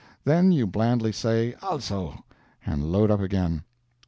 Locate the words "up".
3.11-3.19